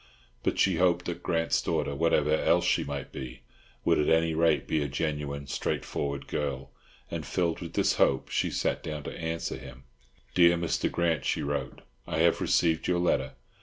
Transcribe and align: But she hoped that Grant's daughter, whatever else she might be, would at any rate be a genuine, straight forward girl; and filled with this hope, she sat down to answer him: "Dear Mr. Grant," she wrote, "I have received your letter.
But 0.41 0.57
she 0.57 0.77
hoped 0.77 1.05
that 1.05 1.21
Grant's 1.21 1.61
daughter, 1.61 1.93
whatever 1.93 2.33
else 2.33 2.65
she 2.65 2.83
might 2.83 3.11
be, 3.11 3.41
would 3.85 3.99
at 3.99 4.09
any 4.09 4.33
rate 4.33 4.65
be 4.67 4.81
a 4.81 4.87
genuine, 4.87 5.45
straight 5.45 5.85
forward 5.85 6.25
girl; 6.25 6.71
and 7.11 7.23
filled 7.23 7.59
with 7.59 7.73
this 7.73 7.97
hope, 7.97 8.27
she 8.29 8.49
sat 8.49 8.81
down 8.81 9.03
to 9.03 9.15
answer 9.15 9.57
him: 9.59 9.83
"Dear 10.33 10.57
Mr. 10.57 10.91
Grant," 10.91 11.23
she 11.23 11.43
wrote, 11.43 11.81
"I 12.07 12.17
have 12.17 12.41
received 12.41 12.87
your 12.87 12.97
letter. 12.97 13.33